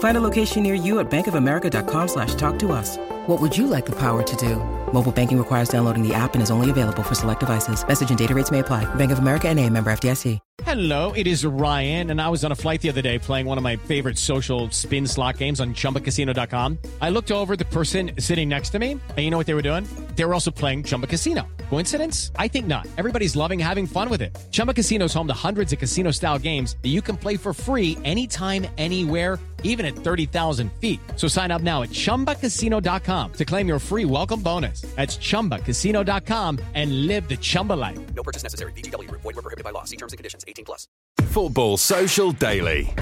[0.00, 2.96] Find a location near you at bankofamerica.com slash talk to us.
[3.26, 4.56] What would you like the power to do?
[4.92, 7.86] Mobile banking requires downloading the app and is only available for select devices.
[7.86, 8.92] Message and data rates may apply.
[8.96, 10.38] Bank of America and a member FDIC.
[10.64, 13.56] Hello, it is Ryan, and I was on a flight the other day playing one
[13.56, 16.78] of my favorite social spin slot games on ChumbaCasino.com.
[17.00, 19.54] I looked over at the person sitting next to me, and you know what they
[19.54, 19.86] were doing?
[20.16, 21.46] They were also playing Chumba Casino.
[21.70, 22.30] Coincidence?
[22.36, 22.86] I think not.
[22.98, 24.36] Everybody's loving having fun with it.
[24.50, 27.96] Chumba Casino is home to hundreds of casino-style games that you can play for free
[28.04, 31.00] anytime, anywhere even at 30,000 feet.
[31.16, 34.82] So sign up now at ChumbaCasino.com to claim your free welcome bonus.
[34.82, 37.98] That's ChumbaCasino.com and live the Chumba life.
[38.14, 38.72] No purchase necessary.
[38.72, 39.10] VGW.
[39.10, 39.84] Void were prohibited by law.
[39.84, 40.44] See terms and conditions.
[40.46, 40.88] 18 plus.
[41.26, 42.92] Football Social Daily.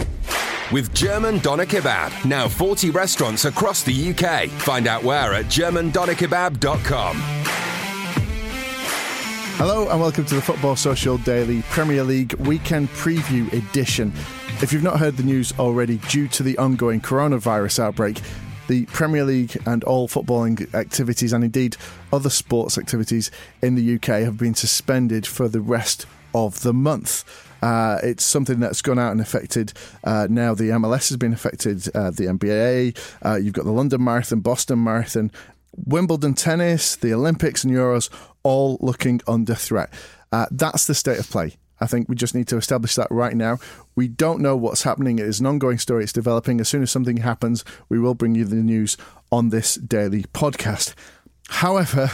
[0.71, 4.51] With German Doner Kebab, now 40 restaurants across the UK.
[4.51, 7.17] Find out where at germandonerkebab.com.
[9.59, 14.13] Hello and welcome to the Football Social Daily Premier League Weekend Preview Edition.
[14.63, 18.21] If you've not heard the news already, due to the ongoing coronavirus outbreak,
[18.69, 21.77] the Premier League and all footballing activities, and indeed
[22.13, 27.25] other sports activities in the UK, have been suspended for the rest of the month.
[27.61, 29.73] Uh, it's something that's gone out and affected.
[30.05, 34.05] Uh, now the MLS has been affected, uh, the NBA, uh, you've got the London
[34.05, 35.33] Marathon, Boston Marathon,
[35.87, 38.09] Wimbledon tennis, the Olympics and Euros,
[38.49, 39.93] all looking under threat.
[40.33, 41.57] Uh, that's the state of play.
[41.81, 43.59] I think we just need to establish that right now.
[43.95, 45.19] We don't know what's happening.
[45.19, 46.03] It is an ongoing story.
[46.03, 46.59] It's developing.
[46.59, 48.97] As soon as something happens, we will bring you the news
[49.31, 50.95] on this daily podcast.
[51.51, 52.11] However,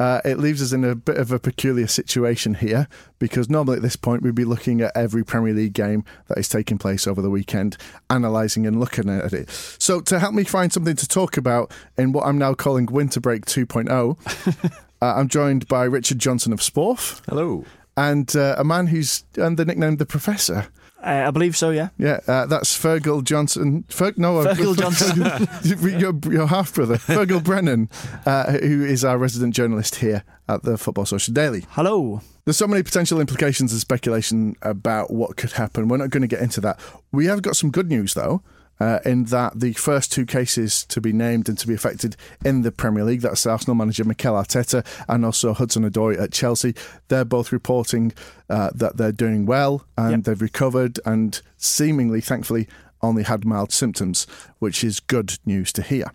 [0.00, 2.88] uh, it leaves us in a bit of a peculiar situation here
[3.18, 6.48] because normally at this point we'd be looking at every Premier League game that is
[6.48, 7.76] taking place over the weekend,
[8.10, 9.50] analysing and looking at it.
[9.50, 13.20] So, to help me find something to talk about in what I'm now calling Winter
[13.20, 17.22] Break 2.0, uh, I'm joined by Richard Johnson of Sporf.
[17.28, 17.64] Hello.
[17.96, 20.66] And uh, a man who's earned the nickname The Professor.
[21.02, 21.90] Uh, I believe so, yeah.
[21.98, 23.84] Yeah, uh, that's Fergal Johnson.
[23.88, 24.76] Ferg, no, Fergal
[25.62, 26.00] Johnson.
[26.00, 27.88] your, your half brother, Fergal Brennan,
[28.24, 31.64] uh, who is our resident journalist here at the Football Social Daily.
[31.70, 32.22] Hello.
[32.44, 35.88] There's so many potential implications and speculation about what could happen.
[35.88, 36.80] We're not going to get into that.
[37.12, 38.42] We have got some good news, though.
[38.78, 42.14] Uh, in that the first two cases to be named and to be affected
[42.44, 46.74] in the Premier League, that's Arsenal manager Mikel Arteta and also Hudson Odoi at Chelsea,
[47.08, 48.12] they're both reporting
[48.50, 50.24] uh, that they're doing well and Yep.
[50.24, 52.68] they've recovered and seemingly, thankfully,
[53.00, 54.26] only had mild symptoms,
[54.58, 56.10] which is good news to hear.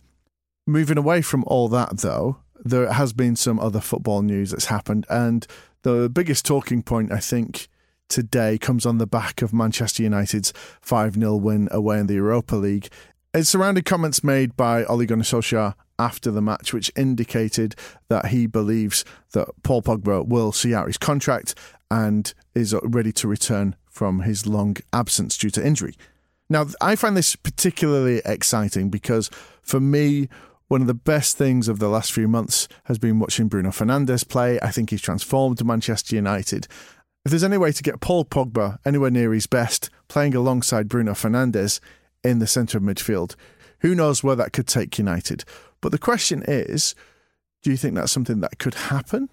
[0.68, 5.08] Moving away from all that, though, there has been some other football news that's happened,
[5.10, 5.48] and
[5.82, 7.68] the biggest talking point, I think,
[8.12, 12.56] today comes on the back of Manchester United's 5 0 win away in the Europa
[12.56, 12.90] League.
[13.34, 17.76] It surrounded comments made by Ole Gunnar Solskjaer after the match, which indicated
[18.10, 21.56] that he believes that Paul Pogba will see out his contract
[21.90, 25.96] and is ready to return from his long absence due to injury.
[26.50, 29.30] Now, I find this particularly exciting because
[29.62, 30.28] for me,
[30.68, 34.28] one of the best things of the last few months has been watching Bruno Fernandes
[34.28, 34.60] play.
[34.62, 36.68] I think he's transformed Manchester United.
[37.24, 41.12] If there's any way to get Paul Pogba anywhere near his best, playing alongside Bruno
[41.12, 41.80] Fernandes
[42.24, 43.36] in the centre of midfield,
[43.82, 45.44] who knows where that could take United?
[45.81, 46.96] But the question is
[47.62, 49.30] do you think that's something that could happen?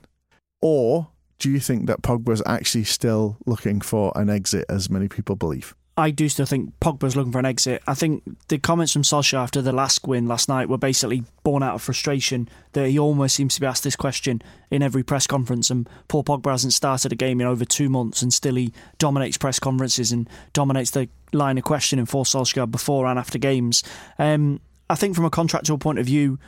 [0.60, 5.34] Or do you think that Pogba's actually still looking for an exit, as many people
[5.34, 5.74] believe?
[5.98, 7.82] I do still think Pogba's looking for an exit.
[7.84, 11.60] I think the comments from Solskjaer after the last win last night were basically born
[11.64, 14.40] out of frustration that he almost seems to be asked this question
[14.70, 15.70] in every press conference.
[15.70, 19.36] And Paul Pogba hasn't started a game in over two months, and still he dominates
[19.36, 23.82] press conferences and dominates the line of questioning for Solskjaer before and after games.
[24.20, 26.38] Um, I think from a contractual point of view,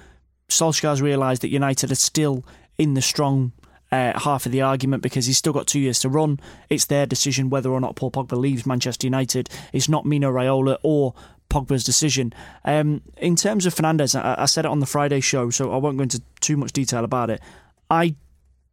[0.49, 2.45] Solskjaer's realised that United are still
[2.79, 3.51] in the strong
[3.93, 6.41] uh, half of the argument because he's still got two years to run.
[6.69, 9.49] It's their decision whether or not Paul Pogba leaves Manchester United.
[9.73, 11.15] It's not Mino Raiola or
[11.49, 12.33] Pogba's decision.
[12.65, 15.77] Um, in terms of Fernandes, I, I said it on the Friday show, so I
[15.77, 17.41] won't go into too much detail about it.
[17.91, 18.15] I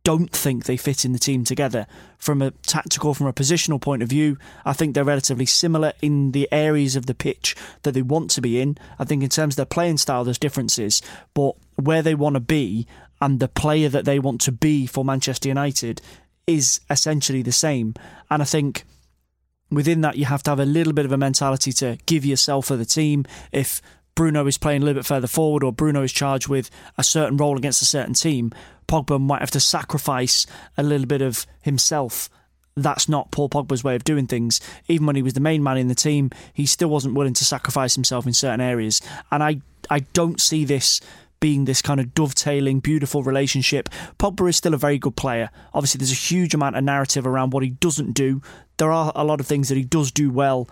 [0.03, 1.85] don't think they fit in the team together.
[2.17, 6.31] From a tactical, from a positional point of view, I think they're relatively similar in
[6.31, 8.77] the areas of the pitch that they want to be in.
[8.97, 11.01] I think in terms of their playing style, there's differences,
[11.33, 12.87] but where they want to be
[13.21, 16.01] and the player that they want to be for Manchester United
[16.45, 17.93] is essentially the same.
[18.29, 18.83] And I think
[19.69, 22.67] within that, you have to have a little bit of a mentality to give yourself
[22.67, 23.25] for the team.
[23.51, 23.81] If
[24.15, 27.37] Bruno is playing a little bit further forward or Bruno is charged with a certain
[27.37, 28.51] role against a certain team,
[28.87, 30.45] Pogba might have to sacrifice
[30.77, 32.29] a little bit of himself.
[32.75, 34.61] That's not Paul Pogba's way of doing things.
[34.87, 37.45] Even when he was the main man in the team, he still wasn't willing to
[37.45, 39.01] sacrifice himself in certain areas.
[39.31, 41.01] And I, I don't see this
[41.39, 43.89] being this kind of dovetailing, beautiful relationship.
[44.17, 45.49] Pogba is still a very good player.
[45.73, 48.41] Obviously, there's a huge amount of narrative around what he doesn't do.
[48.77, 50.69] There are a lot of things that he does do well,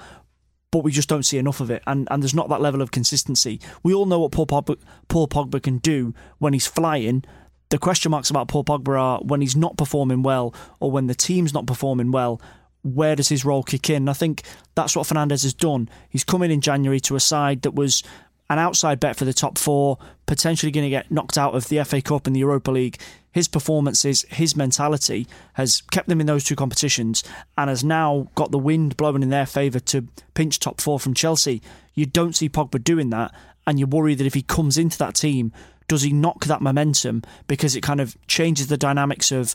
[0.71, 1.83] but we just don't see enough of it.
[1.87, 3.59] And, and there's not that level of consistency.
[3.83, 4.77] We all know what Paul Pogba,
[5.07, 7.23] Paul Pogba can do when he's flying.
[7.69, 11.15] The question marks about Paul Pogba are when he's not performing well or when the
[11.15, 12.41] team's not performing well.
[12.83, 14.07] Where does his role kick in?
[14.07, 14.43] I think
[14.75, 15.89] that's what Fernandes has done.
[16.07, 18.03] He's come in in January to a side that was
[18.49, 21.83] an outside bet for the top four, potentially going to get knocked out of the
[21.83, 22.99] FA Cup and the Europa League.
[23.31, 27.23] His performances, his mentality has kept them in those two competitions
[27.57, 31.13] and has now got the wind blowing in their favour to pinch top four from
[31.13, 31.61] Chelsea.
[31.95, 33.33] You don't see Pogba doing that,
[33.67, 35.51] and you worry that if he comes into that team,
[35.87, 39.53] does he knock that momentum because it kind of changes the dynamics of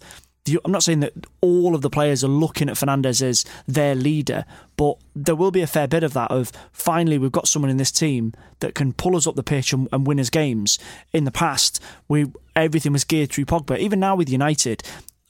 [0.64, 4.44] I'm not saying that all of the players are looking at Fernandes as their leader,
[4.76, 6.30] but there will be a fair bit of that.
[6.30, 9.72] Of finally, we've got someone in this team that can pull us up the pitch
[9.72, 10.78] and, and win us games.
[11.12, 12.26] In the past, we
[12.56, 13.78] everything was geared through Pogba.
[13.78, 14.82] Even now with United,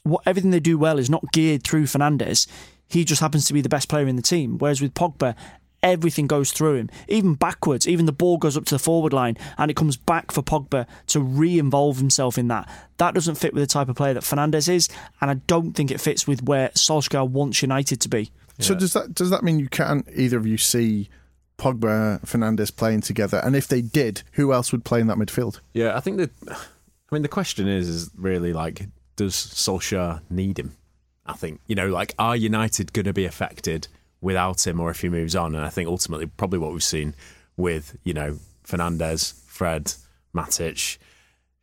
[0.03, 2.47] what everything they do well is not geared through Fernandes.
[2.87, 4.57] He just happens to be the best player in the team.
[4.57, 5.35] Whereas with Pogba,
[5.83, 7.87] everything goes through him, even backwards.
[7.87, 10.87] Even the ball goes up to the forward line and it comes back for Pogba
[11.07, 12.69] to re involve himself in that.
[12.97, 14.89] That doesn't fit with the type of player that Fernandes is,
[15.19, 18.31] and I don't think it fits with where Solskjaer wants United to be.
[18.59, 21.09] So does that does that mean you can't either of you see
[21.57, 23.41] Pogba Fernandes playing together?
[23.43, 25.59] And if they did, who else would play in that midfield?
[25.73, 26.31] Yeah, I think that.
[26.47, 28.87] I mean, the question is, is really like,
[29.17, 30.77] does Solskjaer need him?
[31.25, 33.87] I think you know, like, are United going to be affected
[34.21, 35.55] without him or if he moves on.
[35.55, 37.15] And I think ultimately, probably what we've seen
[37.57, 39.93] with, you know, Fernandes, Fred,
[40.33, 40.97] Matic,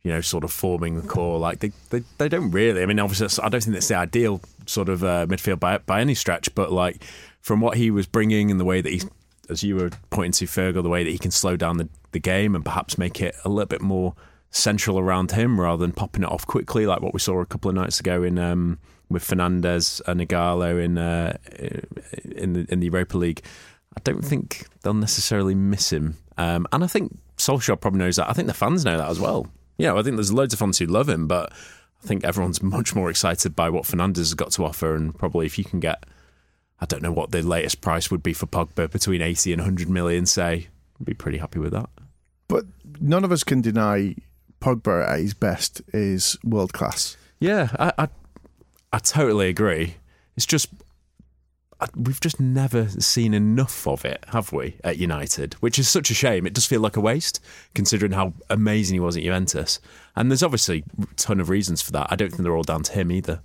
[0.03, 1.39] you know, sort of forming the core.
[1.39, 2.81] Like they, they, they don't really.
[2.81, 6.01] I mean, obviously, I don't think that's the ideal sort of uh, midfield by by
[6.01, 6.53] any stretch.
[6.53, 7.03] But like
[7.41, 9.01] from what he was bringing and the way that he,
[9.49, 12.19] as you were pointing to Fergal, the way that he can slow down the, the
[12.19, 14.15] game and perhaps make it a little bit more
[14.51, 17.69] central around him rather than popping it off quickly, like what we saw a couple
[17.69, 18.79] of nights ago in um,
[19.09, 21.37] with Fernandes and Ighalo in uh,
[22.23, 23.43] in the in the Europa League.
[23.97, 28.29] I don't think they'll necessarily miss him, um, and I think Solskjaer probably knows that.
[28.29, 29.47] I think the fans know that as well.
[29.77, 31.51] Yeah, I think there's loads of fans who love him, but
[32.03, 35.45] I think everyone's much more excited by what Fernandes has got to offer, and probably
[35.45, 36.05] if you can get,
[36.79, 39.89] I don't know what the latest price would be for Pogba between 80 and 100
[39.89, 40.67] million, say,
[40.99, 41.89] I'd be pretty happy with that.
[42.47, 42.65] But
[42.99, 44.15] none of us can deny
[44.61, 47.17] Pogba at his best is world class.
[47.39, 48.07] Yeah, I, I,
[48.91, 49.95] I totally agree.
[50.35, 50.69] It's just
[51.95, 55.53] we've just never seen enough of it, have we, at United?
[55.55, 56.45] Which is such a shame.
[56.45, 57.39] It does feel like a waste,
[57.73, 59.79] considering how amazing he was at Juventus.
[60.15, 62.07] And there's obviously a ton of reasons for that.
[62.09, 63.41] I don't think they're all down to him either.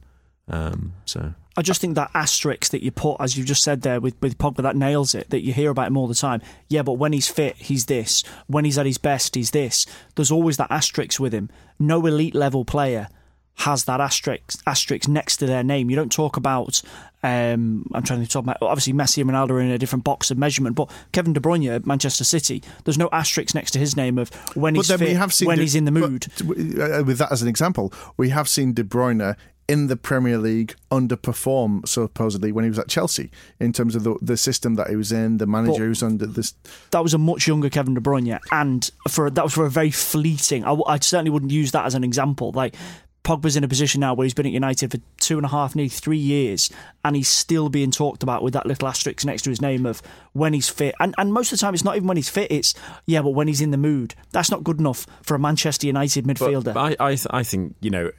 [0.48, 4.00] Um, so I just think that asterisk that you put, as you've just said there
[4.00, 5.30] with, with Pogba, that nails it.
[5.30, 6.42] That you hear about him all the time.
[6.68, 8.24] Yeah, but when he's fit, he's this.
[8.48, 9.86] When he's at his best, he's this.
[10.16, 11.50] There's always that asterisk with him.
[11.78, 13.08] No elite level player
[13.56, 15.90] has that asterisk asterisk next to their name.
[15.90, 16.82] You don't talk about.
[17.22, 20.30] Um, I'm trying to talk about obviously Messi and Ronaldo are in a different box
[20.30, 23.96] of measurement, but Kevin De Bruyne at Manchester City, there's no asterisk next to his
[23.96, 25.00] name of when he's fit,
[25.46, 26.26] when De, he's in the mood.
[26.40, 30.74] Uh, with that as an example, we have seen De Bruyne in the Premier League
[30.90, 34.96] underperform supposedly when he was at Chelsea in terms of the, the system that he
[34.96, 36.54] was in, the manager but who's under this.
[36.90, 39.90] That was a much younger Kevin De Bruyne, and for that was for a very
[39.90, 40.64] fleeting.
[40.64, 42.52] I, I certainly wouldn't use that as an example.
[42.52, 42.76] Like
[43.24, 45.74] Pogba's in a position now where he's been at United for two and a half,
[45.74, 46.70] nearly three years,
[47.04, 50.02] and he's still being talked about with that little asterisk next to his name of
[50.34, 50.94] when he's fit.
[51.00, 52.52] And and most of the time, it's not even when he's fit.
[52.52, 52.74] It's
[53.06, 56.26] yeah, but when he's in the mood, that's not good enough for a Manchester United
[56.26, 56.74] midfielder.
[56.74, 58.10] But I I, th- I think you know,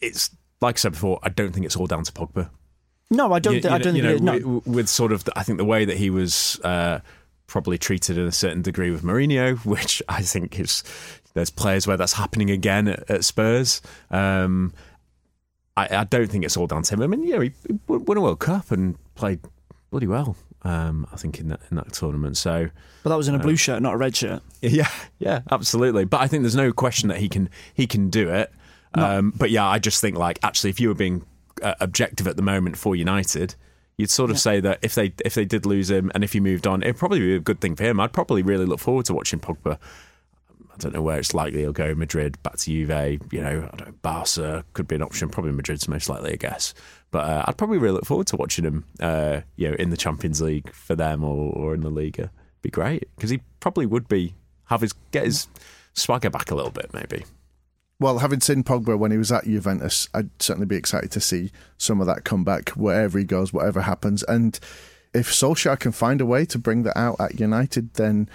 [0.00, 0.30] it's
[0.62, 1.20] like I said before.
[1.22, 2.48] I don't think it's all down to Pogba.
[3.10, 3.56] No, I don't.
[3.56, 4.62] You, th- I don't think know, no.
[4.64, 6.58] with, sort of, the, I think the way that he was.
[6.64, 7.00] Uh,
[7.46, 10.82] probably treated in a certain degree with Mourinho, which I think is
[11.34, 13.82] there's players where that's happening again at, at Spurs.
[14.10, 14.72] Um,
[15.76, 17.02] I, I, don't think it's all down to him.
[17.02, 17.52] I mean, yeah, he
[17.88, 19.40] won a World Cup and played
[19.90, 20.36] bloody well.
[20.62, 22.38] Um, I think in that in that tournament.
[22.38, 22.70] So,
[23.02, 24.42] but that was in a uh, blue shirt, not a red shirt.
[24.62, 24.88] Yeah,
[25.18, 26.06] yeah, absolutely.
[26.06, 28.50] But I think there's no question that he can he can do it.
[28.94, 31.26] Um, but yeah, I just think like actually, if you were being
[31.62, 33.56] uh, objective at the moment for United,
[33.98, 36.40] you'd sort of say that if they if they did lose him and if he
[36.40, 38.00] moved on, it'd probably be a good thing for him.
[38.00, 39.78] I'd probably really look forward to watching Pogba.
[40.74, 41.94] I don't know where it's likely he'll go.
[41.94, 43.22] Madrid, back to Juve.
[43.32, 45.28] You know, I don't know, Barca could be an option.
[45.28, 46.74] Probably Madrid's most likely, I guess.
[47.10, 48.84] But uh, I'd probably really look forward to watching him.
[48.98, 52.30] Uh, you know, in the Champions League for them or, or in the Liga.
[52.62, 55.48] Be great because he probably would be have his get his
[55.92, 57.24] swagger back a little bit, maybe.
[58.00, 61.52] Well, having seen Pogba when he was at Juventus, I'd certainly be excited to see
[61.78, 64.22] some of that come back wherever he goes, whatever happens.
[64.24, 64.58] And
[65.14, 68.28] if Solskjaer can find a way to bring that out at United, then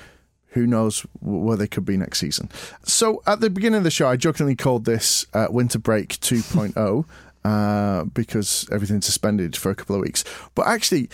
[0.51, 2.49] who knows where they could be next season.
[2.83, 7.05] So at the beginning of the show, I jokingly called this uh, Winter Break 2.0
[7.45, 10.23] uh, because everything's suspended for a couple of weeks.
[10.55, 11.09] But actually,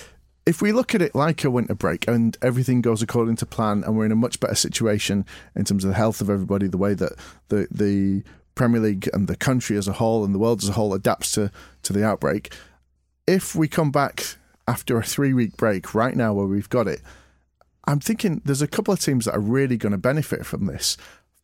[0.46, 3.84] if we look at it like a winter break and everything goes according to plan
[3.84, 5.26] and we're in a much better situation
[5.56, 7.14] in terms of the health of everybody, the way that
[7.50, 8.24] the the
[8.54, 11.34] Premier League and the country as a whole and the world as a whole adapts
[11.34, 11.52] to,
[11.84, 12.56] to the outbreak,
[13.28, 14.38] if we come back
[14.68, 17.02] after a three week break right now where we've got it,
[17.88, 20.98] I'm thinking there's a couple of teams that are really going to benefit from this.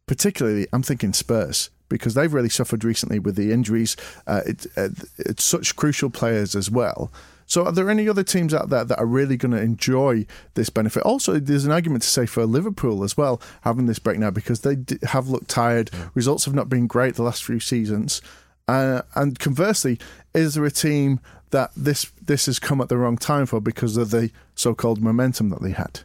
[0.08, 3.96] Particularly, I'm thinking Spurs because they've really suffered recently with the injuries.
[4.26, 7.12] Uh, it, uh, it's such crucial players as well.
[7.46, 10.70] So, are there any other teams out there that are really going to enjoy this
[10.70, 11.04] benefit?
[11.04, 14.62] Also, there's an argument to say for Liverpool as well, having this break now because
[14.62, 15.92] they have looked tired.
[16.14, 18.22] Results have not been great the last few seasons.
[18.70, 20.00] Uh, and conversely,
[20.34, 21.20] is there a team
[21.50, 25.50] that this this has come at the wrong time for because of the so-called momentum
[25.50, 26.02] that they had?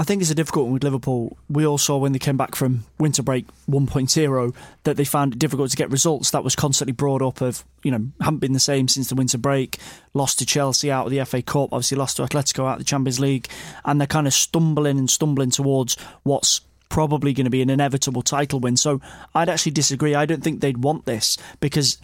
[0.00, 1.36] I think it's a difficult one with Liverpool.
[1.50, 4.54] We all saw when they came back from winter break 1.0
[4.84, 6.30] that they found it difficult to get results.
[6.30, 9.36] That was constantly brought up of, you know, haven't been the same since the winter
[9.36, 9.78] break,
[10.14, 12.84] lost to Chelsea out of the FA Cup, obviously lost to Atletico out of the
[12.84, 13.46] Champions League,
[13.84, 18.22] and they're kind of stumbling and stumbling towards what's probably going to be an inevitable
[18.22, 18.78] title win.
[18.78, 19.02] So
[19.34, 20.14] I'd actually disagree.
[20.14, 21.98] I don't think they'd want this because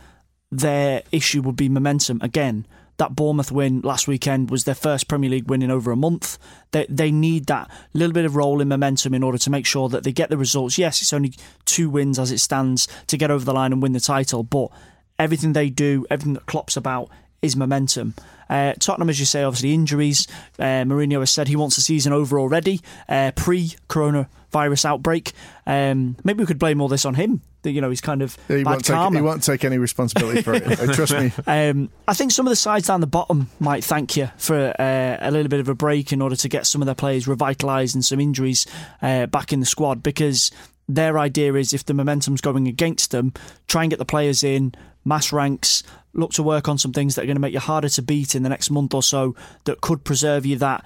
[0.53, 2.67] their issue would be momentum again
[2.99, 6.39] that Bournemouth win last weekend was their first Premier League win in over a month.
[6.71, 10.05] They they need that little bit of rolling momentum in order to make sure that
[10.05, 10.79] they get the results.
[10.79, 11.35] Yes, it's only
[11.65, 14.71] two wins as it stands to get over the line and win the title, but
[15.19, 17.11] everything they do, everything that Klopp's about
[17.43, 18.15] is momentum.
[18.49, 20.27] Uh, Tottenham, as you say, obviously injuries.
[20.59, 25.33] Uh, Mourinho has said he wants the season over already, uh, pre coronavirus outbreak.
[25.67, 27.43] Um, maybe we could blame all this on him.
[27.63, 30.55] That you know he's kind of he, won't take, he won't take any responsibility for
[30.55, 30.63] it.
[30.77, 31.33] Uh, trust me.
[31.47, 35.17] Um, I think some of the sides down the bottom might thank you for uh,
[35.21, 37.95] a little bit of a break in order to get some of their players revitalised
[37.95, 38.67] and some injuries
[39.03, 40.51] uh, back in the squad because
[40.89, 43.33] their idea is if the momentum's going against them,
[43.67, 44.75] try and get the players in,
[45.05, 45.83] mass ranks,
[46.17, 48.35] look to work on some things that are going to make you harder to beat
[48.35, 50.85] in the next month or so that could preserve you that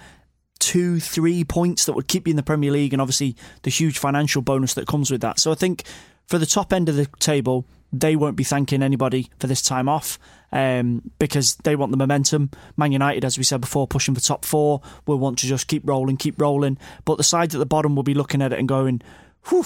[0.59, 3.99] two, three points that would keep you in the Premier League and obviously the huge
[3.99, 5.41] financial bonus that comes with that.
[5.41, 5.85] So I think
[6.27, 9.89] for the top end of the table, they won't be thanking anybody for this time
[9.89, 10.19] off
[10.53, 12.51] um, because they want the momentum.
[12.77, 15.89] Man United, as we said before, pushing for top four, will want to just keep
[15.89, 16.79] rolling, keep rolling.
[17.05, 19.03] But the sides at the bottom will be looking at it and going,
[19.49, 19.65] whew,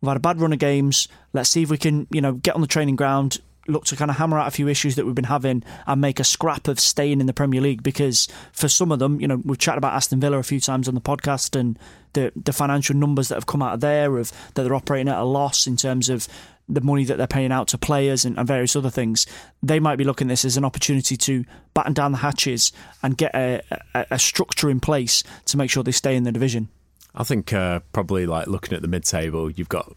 [0.00, 1.08] we've had a bad run of games.
[1.32, 3.38] Let's see if we can, you know, get on the training ground,
[3.68, 6.18] look to kind of hammer out a few issues that we've been having and make
[6.18, 9.40] a scrap of staying in the Premier League because for some of them, you know,
[9.44, 11.78] we've chatted about Aston Villa a few times on the podcast and
[12.14, 15.18] the the financial numbers that have come out of there of that they're operating at
[15.18, 16.26] a loss in terms of
[16.68, 19.26] the money that they're paying out to players and, and, various other things,
[19.62, 22.72] they might be looking at this as an opportunity to batten down the hatches
[23.02, 23.62] and get a,
[23.94, 26.68] a, a structure in place to make sure they stay in the division.
[27.14, 29.96] I think uh, probably like looking at the mid-table, you've got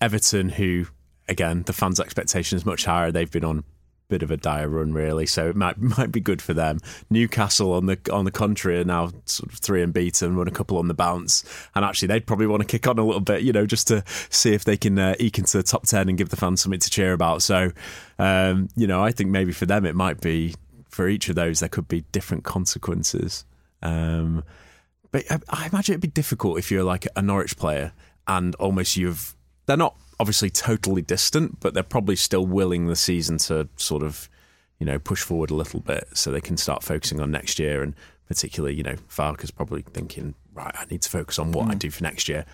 [0.00, 0.86] Everton, who
[1.28, 3.10] again, the fans' expectations much higher.
[3.10, 3.64] They've been on a
[4.08, 6.78] bit of a dire run, really, so it might might be good for them.
[7.10, 10.78] Newcastle, on the on the contrary, are now sort of three unbeaten, run a couple
[10.78, 13.52] on the bounce, and actually they'd probably want to kick on a little bit, you
[13.52, 16.28] know, just to see if they can uh, eke into the top ten and give
[16.28, 17.42] the fans something to cheer about.
[17.42, 17.72] So,
[18.18, 20.54] um, you know, I think maybe for them it might be
[20.88, 23.44] for each of those there could be different consequences.
[23.82, 24.44] Um,
[25.10, 27.92] but I, I imagine it'd be difficult if you're like a Norwich player
[28.26, 33.38] and almost you've they're not obviously totally distant, but they're probably still willing the season
[33.38, 34.28] to sort of,
[34.78, 37.82] you know, push forward a little bit so they can start focusing on next year.
[37.82, 37.94] And
[38.28, 38.96] particularly, you know,
[39.42, 41.72] is probably thinking, right, I need to focus on what mm.
[41.72, 42.44] I do for next year.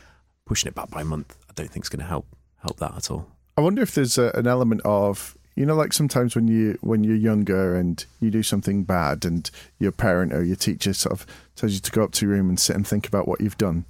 [0.46, 2.26] Pushing it back by a month, I don't think is going to help
[2.62, 3.28] help that at all.
[3.56, 7.04] I wonder if there's a, an element of you know, like sometimes when you when
[7.04, 11.26] you're younger and you do something bad, and your parent or your teacher sort of
[11.54, 13.58] tells you to go up to your room and sit and think about what you've
[13.58, 13.84] done.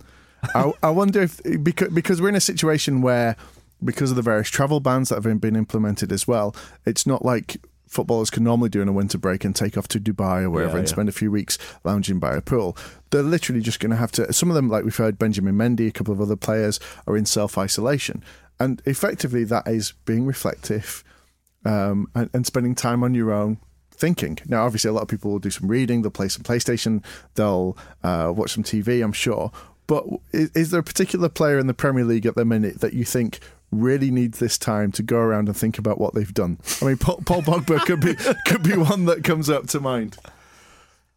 [0.54, 3.36] I, I wonder if because because we're in a situation where
[3.84, 7.58] because of the various travel bans that have been implemented as well, it's not like
[7.86, 10.72] footballers can normally do in a winter break and take off to Dubai or wherever
[10.72, 10.92] yeah, and yeah.
[10.92, 12.76] spend a few weeks lounging by a pool.
[13.10, 14.32] They're literally just going to have to.
[14.32, 17.26] Some of them, like we've heard, Benjamin Mendy, a couple of other players, are in
[17.26, 18.22] self isolation.
[18.60, 21.02] and effectively that is being reflective
[21.64, 23.58] um, and, and spending time on your own
[23.90, 24.38] thinking.
[24.46, 27.76] Now, obviously, a lot of people will do some reading, they'll play some PlayStation, they'll
[28.02, 29.50] uh, watch some TV, I'm sure.
[29.86, 32.94] But is, is there a particular player in the Premier League at the minute that
[32.94, 36.58] you think really needs this time to go around and think about what they've done?
[36.82, 38.14] I mean, Paul, Paul Pogba could be
[38.46, 40.16] could be one that comes up to mind.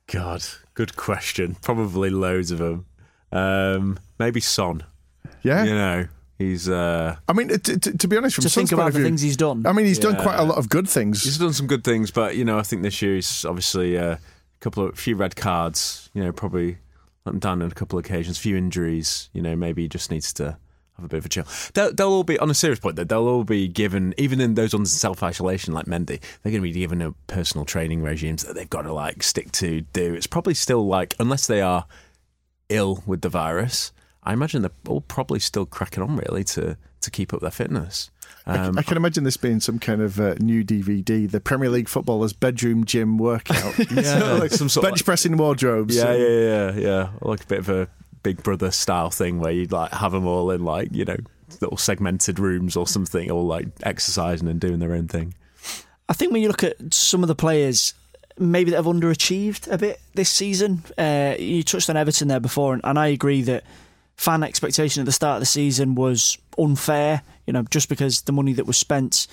[0.07, 0.43] God,
[0.73, 1.55] good question.
[1.61, 2.85] Probably loads of them.
[3.31, 4.83] Um, maybe Son.
[5.41, 6.07] Yeah, You know,
[6.37, 9.05] he's uh, I mean, t- t- to be honest, from To think about the view-
[9.05, 9.65] things he's done.
[9.65, 11.23] I mean, he's done quite a lot of good things.
[11.23, 14.13] he's done some good things, but you know, I think this year he's obviously uh,
[14.15, 14.19] a
[14.61, 16.09] couple of few red cards.
[16.13, 16.77] You know, probably
[17.25, 18.37] let him down on a couple of occasions.
[18.37, 19.29] Few injuries.
[19.33, 20.57] You know, maybe he just needs to
[20.97, 21.45] have a bit of a chill.
[21.73, 22.95] They'll, they'll all be on a serious point.
[22.95, 26.55] Though, they'll all be given, even in those on self isolation like Mendy, they're going
[26.55, 29.81] to be given a personal training regimes that they've got to like stick to.
[29.81, 31.85] Do it's probably still like unless they are
[32.69, 33.91] ill with the virus.
[34.23, 38.09] I imagine they're all probably still cracking on really to to keep up their fitness.
[38.45, 41.87] Um, I can imagine this being some kind of uh, new DVD, the Premier League
[41.87, 43.73] footballers' bedroom gym workout.
[43.91, 45.95] Yeah, like some sort of bench pressing wardrobes.
[45.95, 47.09] Yeah, yeah, yeah, yeah.
[47.21, 47.87] Like a bit of a
[48.23, 51.17] Big Brother style thing where you'd like have them all in like you know
[51.61, 55.33] little segmented rooms or something, all like exercising and doing their own thing.
[56.09, 57.93] I think when you look at some of the players,
[58.37, 60.83] maybe that have underachieved a bit this season.
[60.97, 63.63] Uh, you touched on Everton there before, and, and I agree that
[64.15, 67.21] fan expectation at the start of the season was unfair.
[67.45, 69.27] You know, just because the money that was spent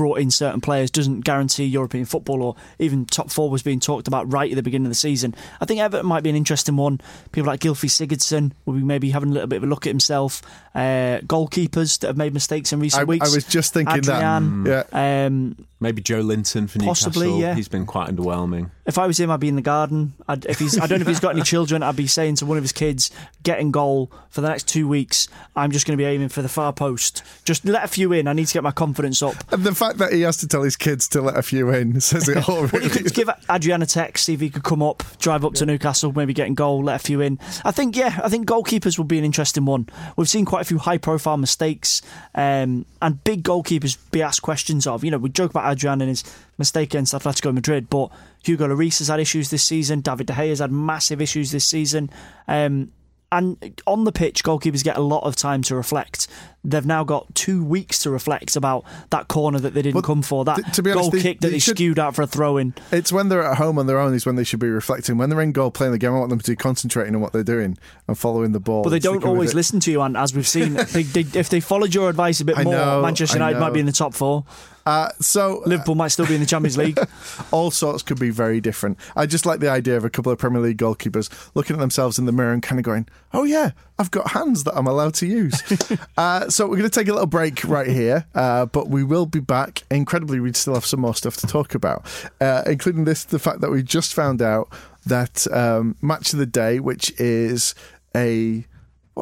[0.00, 4.08] brought in certain players doesn't guarantee European football or even top four was being talked
[4.08, 5.34] about right at the beginning of the season.
[5.60, 7.02] I think Everton might be an interesting one.
[7.32, 9.90] People like Gylfi Sigurdsson will be maybe having a little bit of a look at
[9.90, 10.40] himself.
[10.74, 13.28] Uh, goalkeepers that have made mistakes in recent I, weeks.
[13.30, 14.86] I was just thinking Adrian, that.
[14.92, 15.26] Yeah.
[15.26, 17.40] Um, Maybe Joe Linton for Possibly, Newcastle.
[17.40, 17.54] yeah.
[17.54, 18.70] He's been quite underwhelming.
[18.84, 20.12] if I was him, I'd be in the garden.
[20.28, 21.82] I'd, if he's, I don't know if he's got any children.
[21.82, 23.10] I'd be saying to one of his kids,
[23.42, 25.26] "Get in goal for the next two weeks.
[25.56, 27.22] I'm just going to be aiming for the far post.
[27.46, 28.28] Just let a few in.
[28.28, 30.62] I need to get my confidence up." And the fact that he has to tell
[30.62, 32.66] his kids to let a few in says it all.
[32.66, 35.54] Well, you could give Adrian a text, see if he could come up, drive up
[35.54, 37.38] to Newcastle, maybe get in goal, let a few in.
[37.64, 39.88] I think, yeah, I think goalkeepers will be an interesting one.
[40.18, 42.02] We've seen quite a few high profile mistakes
[42.34, 45.04] um, and big goalkeepers be asked questions of.
[45.04, 46.24] You know, we joke about Adrian and his
[46.58, 48.10] mistake against Atletico Madrid, but
[48.44, 50.00] Hugo Lloris has had issues this season.
[50.00, 52.10] David De Gea has had massive issues this season.
[52.48, 52.92] Um,
[53.32, 56.26] and on the pitch, goalkeepers get a lot of time to reflect.
[56.62, 60.20] They've now got two weeks to reflect about that corner that they didn't Well, come
[60.20, 62.14] for, that t- to be honest, goal they- kick that they they, should- skewed out
[62.14, 62.74] for a throw in.
[62.92, 65.16] It's when they're at home on their own is when they should be reflecting.
[65.16, 67.32] When they're in goal playing the game, I want them to be concentrating on what
[67.32, 68.82] they're doing and following the ball.
[68.82, 71.60] But they don't always listen to you, and as we've seen, they, they, if they
[71.60, 74.12] followed your advice a bit I more, know, Manchester United might be in the top
[74.14, 74.44] four.
[74.86, 76.98] Uh, so Liverpool might still be in the Champions League.
[77.50, 78.98] all sorts could be very different.
[79.14, 82.18] I just like the idea of a couple of Premier League goalkeepers looking at themselves
[82.18, 85.14] in the mirror and kind of going, "Oh yeah, I've got hands that I'm allowed
[85.14, 85.62] to use."
[86.16, 89.26] uh, so we're going to take a little break right here, uh, but we will
[89.26, 89.82] be back.
[89.90, 92.04] Incredibly, we still have some more stuff to talk about,
[92.40, 94.68] uh, including this: the fact that we just found out
[95.06, 97.74] that um, match of the day, which is
[98.14, 98.64] a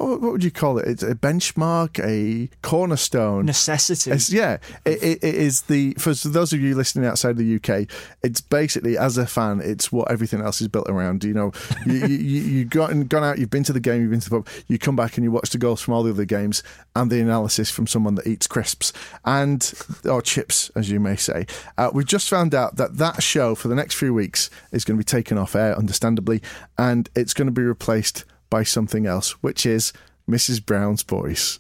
[0.00, 0.87] what, what would you call it?
[0.87, 3.46] It's a benchmark, a cornerstone.
[3.46, 4.11] Necessity.
[4.11, 7.88] It's, yeah, it, it, it is the for those of you listening outside the UK.
[8.22, 11.24] It's basically as a fan, it's what everything else is built around.
[11.24, 11.52] You know,
[11.87, 14.30] you you, you you gone gone out, you've been to the game, you've been to
[14.30, 16.62] the pub, you come back and you watch the goals from all the other games
[16.94, 18.92] and the analysis from someone that eats crisps
[19.24, 19.72] and
[20.04, 21.46] or chips, as you may say.
[21.76, 24.96] Uh, we've just found out that that show for the next few weeks is going
[24.96, 26.42] to be taken off air, understandably,
[26.76, 29.92] and it's going to be replaced by something else, which is
[30.28, 30.64] Mrs.
[30.64, 31.58] Brown's Boys.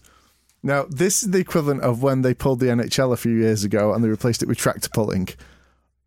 [0.62, 3.94] Now, this is the equivalent of when they pulled the NHL a few years ago
[3.94, 5.28] and they replaced it with tractor pulling,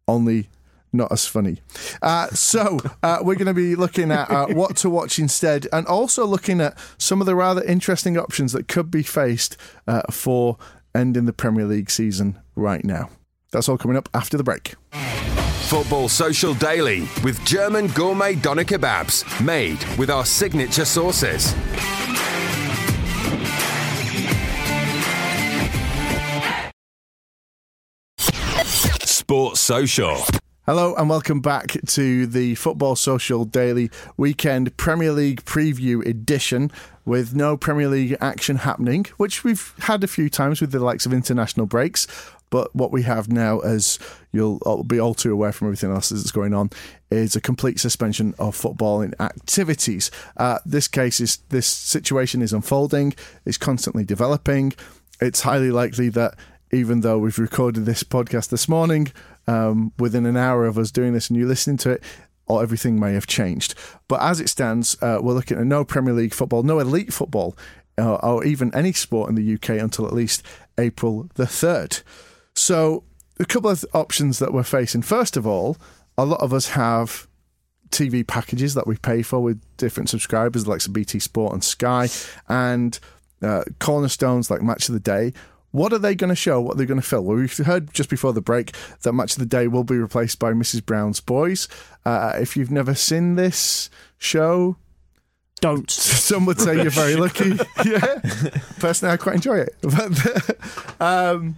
[0.07, 0.49] only
[0.93, 1.61] not as funny.
[2.01, 5.87] Uh, so, uh, we're going to be looking at uh, what to watch instead and
[5.87, 9.55] also looking at some of the rather interesting options that could be faced
[9.87, 10.57] uh, for
[10.93, 13.09] ending the Premier League season right now.
[13.51, 14.75] That's all coming up after the break.
[15.71, 21.55] Football Social Daily with German gourmet doner kebabs made with our signature sauces.
[29.05, 30.17] Sports Social.
[30.65, 36.69] Hello and welcome back to the Football Social Daily Weekend Premier League Preview Edition
[37.05, 41.05] with no Premier League action happening, which we've had a few times with the likes
[41.05, 42.07] of international breaks.
[42.51, 43.97] But what we have now, as
[44.31, 46.69] you'll be all too aware from everything else that's going on,
[47.09, 50.11] is a complete suspension of footballing activities.
[50.37, 54.73] Uh, this case is this situation is unfolding, it's constantly developing.
[55.19, 56.35] It's highly likely that
[56.71, 59.11] even though we've recorded this podcast this morning,
[59.47, 62.03] um, within an hour of us doing this and you listening to it,
[62.47, 63.75] or everything may have changed.
[64.07, 67.55] But as it stands, uh, we're looking at no Premier League football, no elite football
[67.97, 70.43] or, or even any sport in the UK until at least
[70.77, 72.03] April the 3rd.
[72.55, 73.03] So,
[73.39, 75.01] a couple of options that we're facing.
[75.01, 75.77] First of all,
[76.17, 77.27] a lot of us have
[77.89, 82.07] TV packages that we pay for with different subscribers, like BT Sport and Sky,
[82.47, 82.99] and
[83.41, 85.33] uh, cornerstones like Match of the Day.
[85.71, 86.59] What are they going to show?
[86.59, 87.23] What are they going to fill?
[87.23, 90.37] Well, we heard just before the break that Match of the Day will be replaced
[90.37, 90.85] by Mrs.
[90.85, 91.67] Brown's Boys.
[92.05, 94.75] Uh, if you've never seen this show,
[95.61, 95.89] Don't.
[95.91, 97.51] some would say you're very lucky.
[97.85, 98.19] yeah,
[98.79, 99.75] personally, I quite enjoy it.
[99.81, 100.57] But
[100.99, 101.55] um,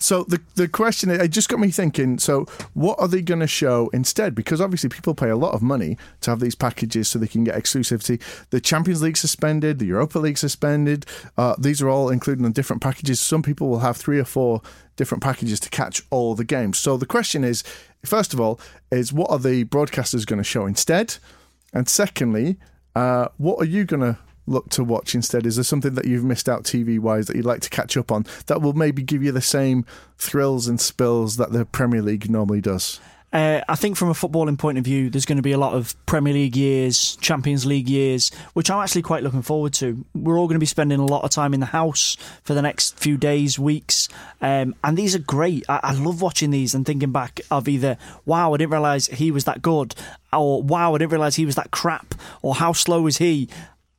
[0.00, 2.18] so the the question it just got me thinking.
[2.18, 4.34] So what are they going to show instead?
[4.34, 7.44] Because obviously people pay a lot of money to have these packages so they can
[7.44, 8.20] get exclusivity.
[8.48, 11.04] The Champions League suspended, the Europa League suspended.
[11.36, 13.20] Uh, these are all included in different packages.
[13.20, 14.62] Some people will have three or four
[14.96, 16.78] different packages to catch all the games.
[16.78, 17.62] So the question is,
[18.04, 18.58] first of all,
[18.90, 21.16] is what are the broadcasters going to show instead?
[21.74, 22.56] And secondly,
[22.96, 25.46] uh, what are you going to look to watch instead?
[25.46, 28.10] Is there something that you've missed out TV wise that you'd like to catch up
[28.10, 29.84] on that will maybe give you the same
[30.18, 33.00] thrills and spills that the Premier League normally does?
[33.32, 35.74] Uh, I think from a footballing point of view, there's going to be a lot
[35.74, 40.04] of Premier League years, Champions League years, which I'm actually quite looking forward to.
[40.14, 42.62] We're all going to be spending a lot of time in the house for the
[42.62, 44.08] next few days, weeks,
[44.40, 45.64] um, and these are great.
[45.68, 49.30] I, I love watching these and thinking back of either, wow, I didn't realise he
[49.30, 49.94] was that good,
[50.32, 53.48] or wow, I didn't realise he was that crap, or how slow is he?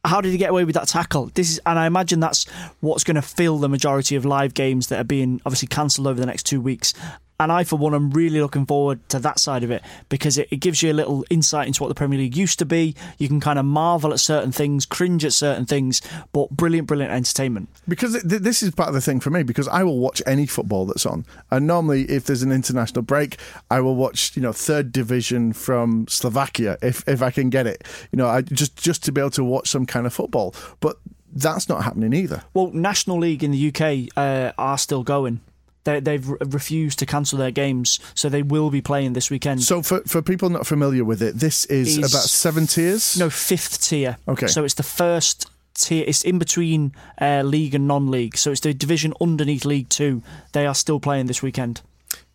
[0.04, 1.32] How did he get away with that tackle?
[1.34, 4.88] This is, and I imagine that's what's going to fill the majority of live games
[4.88, 6.94] that are being obviously cancelled over the next two weeks.
[7.42, 10.48] And I, for one, am really looking forward to that side of it because it,
[10.52, 12.94] it gives you a little insight into what the Premier League used to be.
[13.18, 17.12] You can kind of marvel at certain things, cringe at certain things, but brilliant, brilliant
[17.12, 17.70] entertainment.
[17.88, 19.42] Because th- this is part of the thing for me.
[19.42, 23.38] Because I will watch any football that's on, and normally if there's an international break,
[23.72, 27.84] I will watch you know third division from Slovakia if if I can get it.
[28.12, 30.98] You know, I just just to be able to watch some kind of football, but
[31.34, 32.44] that's not happening either.
[32.54, 35.42] Well, National League in the UK uh, are still going.
[35.84, 39.63] They, they've refused to cancel their games, so they will be playing this weekend.
[39.63, 43.17] So for for people not familiar with it, this is Is- about seven tiers.
[43.17, 44.17] no, fifth tier.
[44.28, 44.48] Okay.
[44.48, 46.04] So it's the first tier.
[46.08, 48.38] It's in between uh, league and non-league.
[48.38, 50.22] So it's the division underneath League Two.
[50.54, 51.82] They are still playing this weekend.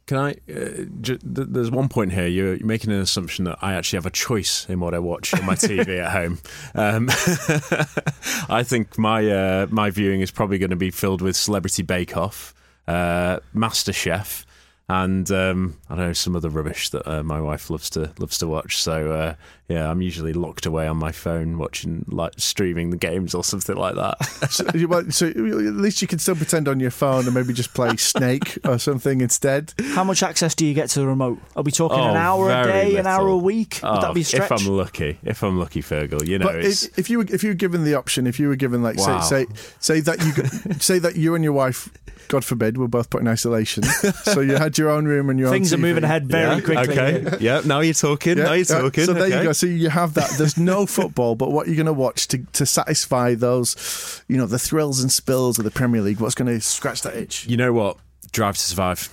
[0.06, 0.30] Can I?
[0.48, 2.28] Uh, ju- th- there's one point here.
[2.28, 5.34] You're you're making an assumption that I actually have a choice in what I watch
[5.34, 6.38] on my TV at home.
[6.74, 7.08] Um,
[8.48, 12.16] I think my uh, my viewing is probably going to be filled with Celebrity Bake
[12.16, 12.54] Off,
[12.88, 14.44] uh, Master Chef,
[14.88, 18.38] and um, I don't know some other rubbish that uh, my wife loves to loves
[18.38, 18.76] to watch.
[18.78, 19.34] So uh,
[19.68, 23.74] yeah, I'm usually locked away on my phone watching like streaming the games or something
[23.74, 24.24] like that.
[24.48, 27.52] so, you- well, so at least you can still pretend on your phone and maybe
[27.52, 29.74] just play Snake or something instead.
[29.94, 31.40] How much access do you get to the remote?
[31.56, 33.40] Are we talking Oh, an hour a very day, an hour a little.
[33.40, 33.80] week?
[33.82, 34.52] Would Oh, that be a stretch?
[34.52, 37.26] If I'm lucky, if I'm lucky, Fergal, you know, But it's, if, if you were
[37.28, 39.18] if you were given the option, if you were given like Wow.
[39.18, 41.88] say say say that you say that you and your wife,
[42.28, 45.48] God forbid, we're both put in isolation, so you had your own room and your
[45.48, 45.54] own.
[45.54, 45.82] Things are own TV.
[45.82, 46.92] moving ahead very yeah, quickly.
[46.92, 47.62] Okay, yeah.
[47.64, 48.38] Now you're talking.
[48.38, 49.04] now you're talking.
[49.04, 49.38] So there okay.
[49.38, 49.52] you go.
[49.52, 50.30] So you have that.
[50.30, 54.46] There's no football, but what you're going to watch to to satisfy those, you know,
[54.46, 56.20] the thrills and spills of the Premier League.
[56.20, 57.46] What's going to scratch that itch?
[57.46, 57.96] You know what?
[58.32, 59.08] Drive to Survive.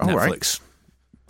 [0.00, 0.32] All right.
[0.32, 0.60] Netflix.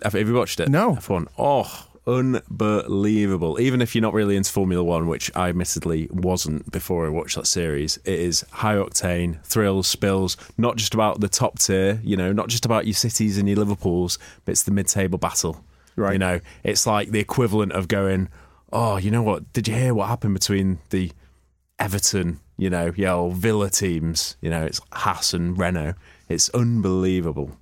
[0.03, 0.69] Have, have you watched it?
[0.69, 0.95] No.
[0.95, 1.27] F1.
[1.37, 3.59] Oh, unbelievable.
[3.59, 7.35] Even if you're not really into Formula One, which I admittedly wasn't before I watched
[7.35, 12.17] that series, it is high octane, thrills, spills, not just about the top tier, you
[12.17, 15.63] know, not just about your cities and your Liverpools, but it's the mid table battle.
[15.95, 16.13] Right.
[16.13, 18.29] You know, it's like the equivalent of going,
[18.71, 19.53] oh, you know what?
[19.53, 21.11] Did you hear what happened between the
[21.79, 24.35] Everton, you know, yeah, or Villa teams?
[24.41, 25.93] You know, it's Haas and Renault.
[26.27, 27.57] It's unbelievable.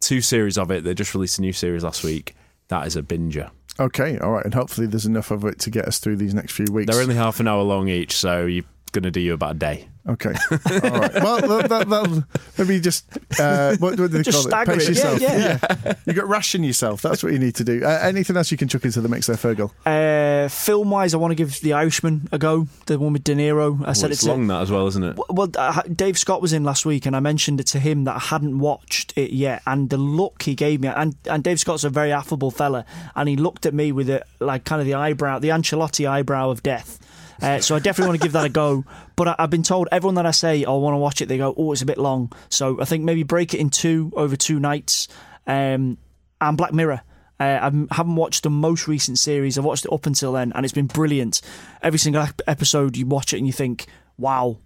[0.00, 0.84] Two series of it.
[0.84, 2.34] They just released a new series last week.
[2.68, 3.50] That is a binger.
[3.80, 6.52] Okay, all right, and hopefully there's enough of it to get us through these next
[6.52, 6.90] few weeks.
[6.90, 9.58] They're only half an hour long each, so you're going to do you about a
[9.58, 9.88] day.
[10.08, 10.30] Okay.
[10.50, 10.58] All
[10.90, 11.14] right.
[11.22, 12.24] Well, that, that, that'll
[12.56, 13.04] maybe just
[13.38, 14.50] uh, what, what do they Just call it?
[14.50, 14.96] stagger Pace it.
[14.96, 15.12] Yeah,
[15.52, 15.80] yourself.
[15.84, 15.94] yeah.
[16.06, 17.02] You got ration yourself.
[17.02, 17.84] That's what you need to do.
[17.84, 19.70] Uh, anything else you can chuck into the mix there, Fergal?
[19.84, 22.68] Uh, film wise, I want to give The Irishman a go.
[22.86, 23.80] The one with De Niro.
[23.82, 25.18] I Well, said it's it's a- long that as well, isn't it?
[25.28, 28.16] Well, uh, Dave Scott was in last week, and I mentioned it to him that
[28.16, 31.84] I hadn't watched it yet, and the look he gave me, and and Dave Scott's
[31.84, 34.94] a very affable fella, and he looked at me with it like kind of the
[34.94, 36.98] eyebrow, the Ancelotti eyebrow of death.
[37.40, 38.84] Uh, so I definitely want to give that a go.
[39.16, 41.38] But I, I've been told everyone that I say I want to watch it, they
[41.38, 44.36] go, "Oh, it's a bit long." So I think maybe break it in two over
[44.36, 45.08] two nights.
[45.46, 45.98] Um,
[46.40, 47.02] and Black Mirror.
[47.40, 49.56] Uh, I haven't watched the most recent series.
[49.56, 51.40] I've watched it up until then, and it's been brilliant.
[51.82, 54.58] Every single episode, you watch it and you think, "Wow,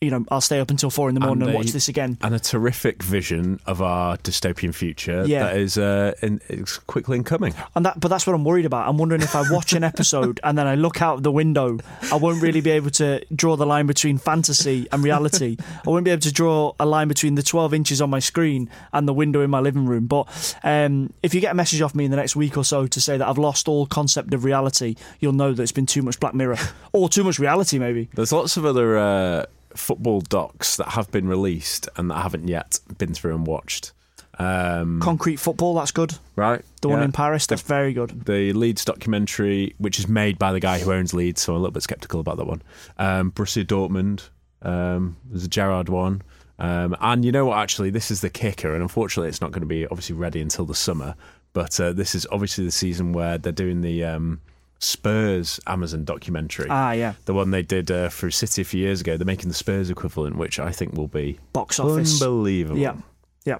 [0.00, 2.16] you know, I'll stay up until four in the morning and, a- watch this again.
[2.22, 5.44] And a terrific vision of our dystopian future Yeah.
[5.44, 7.52] that is uh, in, it's quickly incoming.
[7.74, 8.88] And that, but that's what I'm worried about.
[8.88, 11.78] I'm wondering if I watch an episode and then I look out the window,
[12.10, 15.58] I won't really be able to draw the line between fantasy and reality.
[15.86, 18.70] I won't be able to draw a line between the 12 inches on my screen
[18.94, 20.06] and the window in my living room.
[20.06, 22.86] But um, if you get a message off me in the next week or so
[22.86, 26.00] to say that I've lost all concept of reality, you'll know that it's been too
[26.00, 26.56] much Black Mirror
[26.94, 28.08] or too much reality, maybe.
[28.14, 32.48] There's lots of other uh, football docs that have been released and that I haven't
[32.48, 33.92] yet been through and watched.
[34.38, 36.14] Um, Concrete football, that's good.
[36.34, 36.64] right?
[36.80, 38.24] The one in Paris, that's very good.
[38.24, 41.60] the Leeds documentary, which is made by the guy who owns Leeds, so I'm a
[41.60, 42.62] little bit skeptical about that one.
[42.96, 44.28] Um, Borussia Dortmund,
[44.62, 46.22] um, there's a Gerrard one.
[46.58, 49.62] Um, and you know what, actually, this is the kicker, and unfortunately, it's not going
[49.62, 51.14] to be obviously ready until the summer.
[51.52, 54.40] But uh, this is obviously the season where they're doing the um,
[54.80, 56.66] Spurs Amazon documentary.
[56.70, 57.12] Ah, yeah.
[57.26, 59.16] The one they did uh, for City a few years ago.
[59.16, 62.20] They're making the Spurs equivalent, which I think will be Box office.
[62.20, 62.78] unbelievable.
[62.80, 62.96] Yeah.
[63.44, 63.58] Yeah.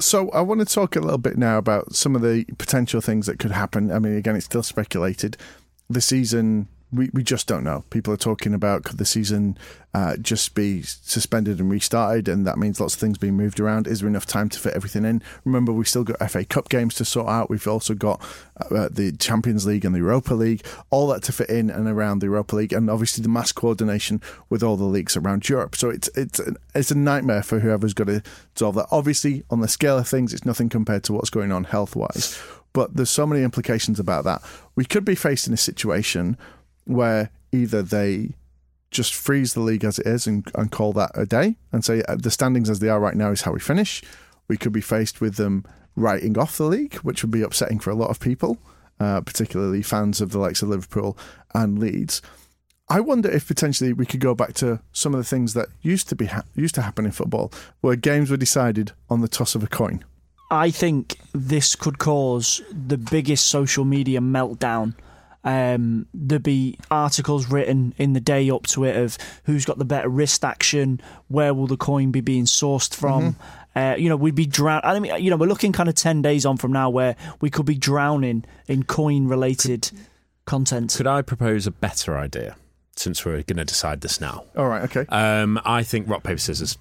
[0.00, 3.26] So I want to talk a little bit now about some of the potential things
[3.26, 3.90] that could happen.
[3.90, 5.36] I mean, again, it's still speculated.
[5.90, 7.84] The season, we, we just don't know.
[7.90, 9.58] People are talking about could the season
[9.94, 13.86] uh, just be suspended and restarted, and that means lots of things being moved around.
[13.86, 15.22] Is there enough time to fit everything in?
[15.44, 17.48] Remember, we've still got FA Cup games to sort out.
[17.48, 18.20] We've also got
[18.70, 22.20] uh, the Champions League and the Europa League, all that to fit in and around
[22.20, 25.76] the Europa League, and obviously the mass coordination with all the leagues around Europe.
[25.76, 26.40] So it's it's
[26.74, 28.22] it's a nightmare for whoever's got to
[28.54, 28.86] solve that.
[28.90, 32.40] Obviously, on the scale of things, it's nothing compared to what's going on health wise,
[32.72, 34.42] but there's so many implications about that.
[34.74, 36.36] We could be faced in a situation
[36.84, 38.30] where either they
[38.90, 42.02] just freeze the league as it is and, and call that a day and say
[42.08, 44.02] uh, the standings as they are right now is how we finish.
[44.48, 45.64] We could be faced with them
[45.96, 48.58] writing off the league, which would be upsetting for a lot of people,
[49.00, 51.18] uh, particularly fans of the likes of Liverpool
[51.54, 52.22] and Leeds.
[52.88, 56.08] I wonder if potentially we could go back to some of the things that used
[56.10, 59.54] to be ha- used to happen in football, where games were decided on the toss
[59.54, 60.04] of a coin.
[60.50, 64.94] I think this could cause the biggest social media meltdown.
[65.44, 69.84] Um, there'd be articles written in the day up to it of who's got the
[69.84, 73.36] better wrist action, where will the coin be being sourced from.
[73.76, 74.80] Uh, you know, we'd be drown.
[74.84, 77.50] I mean, you know, we're looking kind of ten days on from now where we
[77.50, 79.90] could be drowning in coin-related
[80.46, 80.94] content.
[80.96, 82.56] Could I propose a better idea?
[82.96, 84.44] Since we're going to decide this now.
[84.56, 85.04] All right, okay.
[85.08, 86.78] Um, I think rock paper scissors.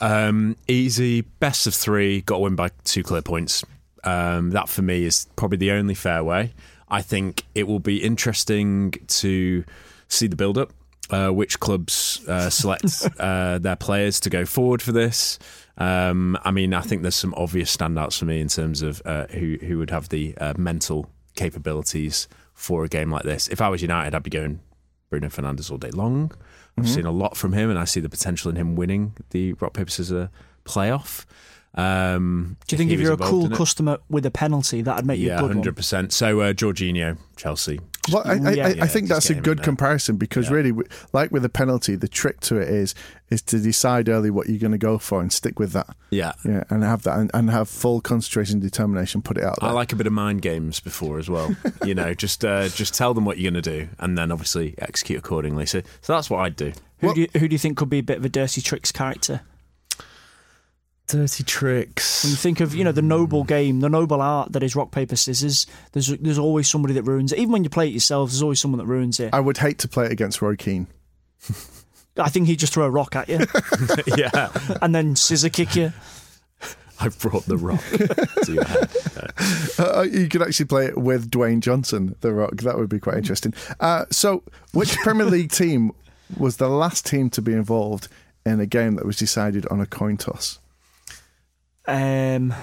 [0.00, 2.20] Um, easy, best of three.
[2.20, 3.64] Got to win by two clear points.
[4.04, 6.52] Um, that for me is probably the only fair way.
[6.90, 9.64] I think it will be interesting to
[10.08, 10.72] see the build up.
[11.10, 12.84] Uh, which clubs uh, select
[13.18, 15.38] uh, their players to go forward for this?
[15.78, 19.26] Um, I mean, I think there's some obvious standouts for me in terms of uh,
[19.28, 23.48] who who would have the uh, mental capabilities for a game like this.
[23.48, 24.60] If I was United, I'd be going
[25.08, 26.30] Bruno Fernandes all day long.
[26.76, 26.94] I've Mm-hmm.
[26.94, 29.72] seen a lot from him, and I see the potential in him winning the rock
[29.72, 30.28] paper scissors
[30.66, 31.24] playoff.
[31.74, 35.28] Um, Do you think if you're a cool customer with a penalty, that'd make you
[35.28, 35.74] yeah, a good hundred one?
[35.76, 36.12] percent.
[36.12, 37.78] So uh, Jorginho, Chelsea.
[38.10, 38.66] Well, I, I, Yeah.
[38.66, 40.54] I, Yeah, I think just that's a good comparison because Yeah.
[40.56, 40.72] really,
[41.12, 42.94] like with a penalty, the trick to it is
[43.30, 45.94] is to decide early what you're going to go for and stick with that.
[46.10, 46.32] Yeah.
[46.44, 49.68] Yeah, and have that and, and have full concentration, and determination, put it out there.
[49.68, 51.54] I like a bit of mind games before as well.
[51.84, 54.74] you know, just uh, just tell them what you're going to do, and then obviously
[54.78, 55.66] execute accordingly.
[55.66, 56.72] So, so that's what I'd do.
[57.00, 58.90] Who, do you, who do you think could be a bit of a dirty tricks
[58.90, 59.42] character?
[61.08, 62.22] Dirty tricks.
[62.22, 64.90] When you think of you know the noble game, the noble art that is rock
[64.90, 67.38] paper scissors, there's there's always somebody that ruins it.
[67.38, 69.32] Even when you play it yourself, there's always someone that ruins it.
[69.32, 70.86] I would hate to play it against Roy Keane.
[72.18, 73.38] I think he'd just throw a rock at you
[74.16, 74.50] yeah,
[74.82, 75.92] and then scissor kick you.
[77.00, 77.80] I've brought the rock
[78.44, 78.90] to your head.
[79.78, 82.56] Uh, you could actually play it with Dwayne Johnson, The Rock.
[82.56, 83.54] That would be quite interesting.
[83.78, 84.42] Uh, so,
[84.72, 85.92] which Premier League team
[86.36, 88.08] was the last team to be involved
[88.44, 90.58] in a game that was decided on a coin toss?
[91.88, 92.54] Um,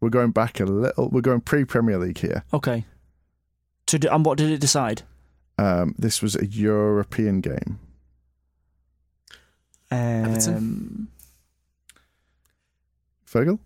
[0.00, 1.08] We're going back a little.
[1.10, 2.44] We're going pre-Premier League here.
[2.54, 2.84] okay.
[3.86, 5.02] To do, and what did it decide?
[5.58, 7.80] Um, this was a European game.
[9.90, 11.08] Um,
[13.26, 13.58] Fergal?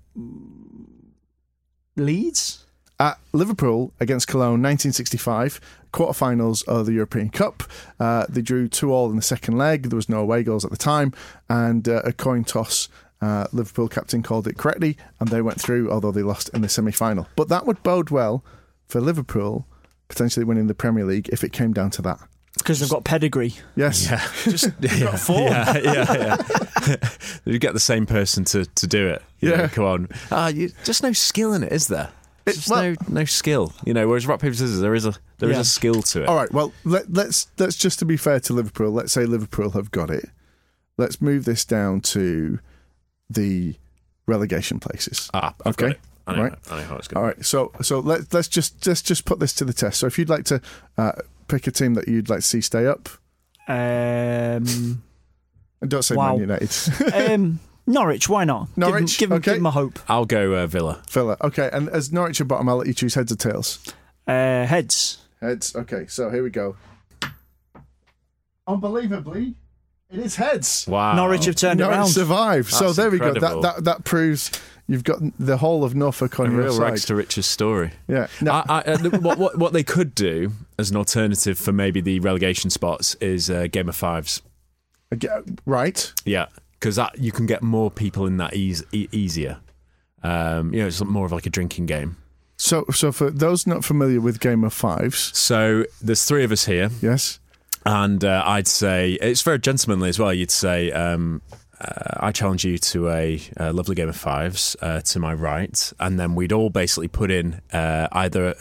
[1.96, 2.64] Leeds.
[2.98, 5.60] At Liverpool against Cologne, 1965,
[5.92, 7.64] quarterfinals of the European Cup.
[8.00, 9.90] Uh, they drew two all in the second leg.
[9.90, 11.12] There was no away goals at the time,
[11.48, 12.88] and uh, a coin toss.
[13.24, 16.68] Uh, Liverpool captain called it correctly, and they went through, although they lost in the
[16.68, 17.26] semi-final.
[17.36, 18.44] But that would bode well
[18.86, 19.66] for Liverpool
[20.08, 22.18] potentially winning the Premier League if it came down to that.
[22.58, 23.54] Because they've got pedigree.
[23.76, 24.04] Yes.
[24.10, 25.40] Yeah, just yeah, four.
[25.40, 26.36] yeah, yeah,
[26.86, 26.96] yeah.
[27.46, 29.22] you get the same person to, to do it.
[29.40, 29.56] you Yeah.
[29.56, 30.08] know, come on.
[30.30, 32.10] Ah, you, just no skill in it, is there?
[32.46, 33.72] It- Just well- no no skill.
[33.86, 35.62] You know, whereas rock paper scissors, there is a there is Yeah.
[35.62, 36.28] a skill to it.
[36.28, 36.52] All right.
[36.52, 38.90] Well, let, let's let's just to be fair to Liverpool.
[38.92, 40.28] Let's say Liverpool have got it.
[40.98, 42.58] let's move this down to
[43.30, 43.74] the
[44.26, 45.30] relegation places.
[45.34, 45.94] Ah, I've got Okay.
[45.96, 46.00] it.
[46.26, 46.54] I know, Right.
[46.70, 47.22] I know how it's going.
[47.22, 50.00] All right, so so let let's just let's just put this to the test.
[50.00, 50.60] So if you'd like to
[50.96, 51.12] uh,
[51.48, 53.08] pick a team that you'd like to see stay up,
[53.68, 55.02] Um,
[55.82, 56.32] and don't say Wow.
[56.36, 56.70] Man United,
[57.14, 58.68] um, Norwich, why not?
[58.76, 59.52] Norwich, give them, okay.
[59.52, 59.98] give 'em a hope.
[60.08, 61.02] I'll go uh, Villa.
[61.10, 61.36] Villa.
[61.42, 63.78] Okay, and as Norwich are bottom, I'll let you choose heads or tails.
[64.26, 65.18] Uh, heads.
[65.42, 65.76] Heads.
[65.76, 66.76] Okay, so here we go.
[68.66, 69.54] Unbelievably,
[70.14, 70.86] it is heads.
[70.88, 71.14] Wow.
[71.16, 72.08] Norwich have turned it Norwich around.
[72.08, 72.70] survived.
[72.70, 73.28] so That's there we go.
[73.28, 73.60] incredible.
[73.62, 74.50] That that that proves
[74.86, 76.82] you've got the whole of Norfolk A on your real side.
[76.82, 77.92] rags to riches story.
[78.08, 78.26] Yeah.
[78.40, 82.00] No, I, I, uh, what, what, what they could do as an alternative for maybe
[82.02, 84.42] the relegation spots is uh, Game of Fives.
[85.12, 86.12] Aga- right.
[86.26, 86.46] Yeah,
[86.78, 89.58] because that you can get more people in that eas- e- easier.
[90.22, 92.16] Um, you know, it's more of like a drinking game.
[92.56, 96.66] So so for those not familiar with Game of Fives, So there's three of us
[96.66, 97.40] here, yes.
[97.84, 100.32] And uh, I'd say it's very gentlemanly as well.
[100.32, 101.42] You'd say, um,
[101.80, 105.92] uh, I challenge you to a, a lovely game of fives uh, to my right,
[106.00, 108.54] and then we'd all basically put in uh, either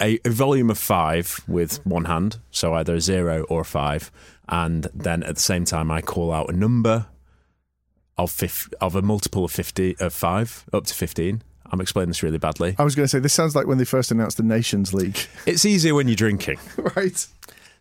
[0.00, 4.10] a, a volume of five with one hand, so either a zero or a five,
[4.48, 7.06] and then at the same time I call out a number
[8.16, 11.42] of fif- of a multiple of fifty of five up to fifteen.
[11.70, 12.76] I'm explaining this really badly.
[12.78, 15.18] I was going to say this sounds like when they first announced the Nations League,
[15.46, 16.58] It's easier when you're drinking.
[16.76, 17.26] right?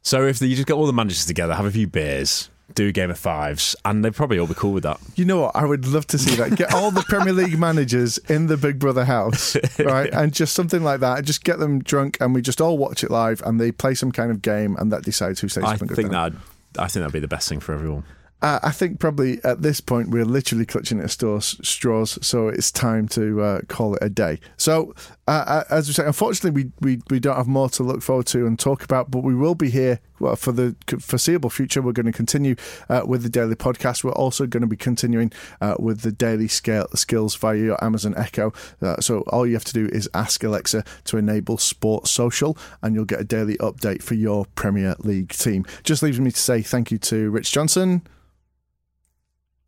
[0.04, 2.92] So if you just get all the managers together, have a few beers, do a
[2.92, 5.00] game of fives, and they'd probably all be cool with that.
[5.16, 5.56] You know what?
[5.56, 6.56] I would love to see that.
[6.58, 10.12] Get all the Premier League managers in the Big Brother house, right?
[10.12, 11.24] And just something like that.
[11.24, 14.12] Just get them drunk, and we just all watch it live, and they play some
[14.12, 16.34] kind of game, and that decides who stays I up and goes think that
[16.78, 18.04] I think that'd be the best thing for everyone.
[18.44, 22.74] Uh, I think probably at this point we're literally clutching at straws, straws so it's
[22.74, 24.42] time to uh, call it a day.
[24.58, 24.94] So,
[25.28, 28.46] uh, as we say, unfortunately, we, we we don't have more to look forward to
[28.46, 31.82] and talk about, but we will be here well, for the foreseeable future.
[31.82, 32.56] We're going to continue
[32.90, 34.04] uh, with the daily podcast.
[34.04, 35.32] We're also going to be continuing
[35.62, 38.54] uh, with the daily scale skills via your Amazon Echo.
[38.82, 42.94] Uh, so all you have to do is ask Alexa to enable Sports Social, and
[42.94, 45.66] you'll get a daily update for your Premier League team.
[45.84, 48.02] Just leaves me to say thank you to Rich Johnson.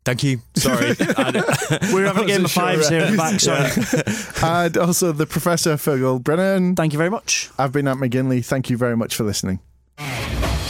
[0.06, 0.38] Thank you.
[0.54, 0.94] Sorry.
[1.92, 3.40] We're having a game of fives here at the back.
[3.40, 4.64] Sorry.
[4.64, 6.76] and also the Professor Fergal Brennan.
[6.76, 7.50] Thank you very much.
[7.58, 8.44] I've been at McGinley.
[8.44, 9.58] Thank you very much for listening.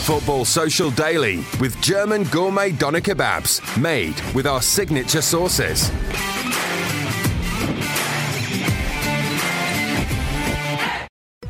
[0.07, 5.91] Football Social Daily with German gourmet doner kebabs made with our signature sauces.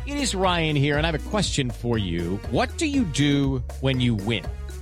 [0.06, 2.38] It is Ryan here, and I have a question for you.
[2.50, 4.44] What do you do when you win?